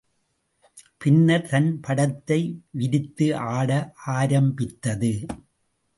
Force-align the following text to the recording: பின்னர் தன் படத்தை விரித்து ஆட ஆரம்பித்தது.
பின்னர் 0.97 1.47
தன் 1.49 1.79
படத்தை 1.79 2.39
விரித்து 2.71 3.37
ஆட 3.37 3.93
ஆரம்பித்தது. 4.05 5.25